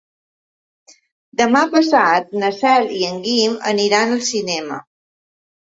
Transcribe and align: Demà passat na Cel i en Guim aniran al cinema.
Demà 1.41 1.61
passat 1.75 2.33
na 2.45 2.51
Cel 2.63 2.89
i 3.01 3.05
en 3.11 3.21
Guim 3.29 3.55
aniran 3.73 4.15
al 4.17 4.25
cinema. 4.31 4.83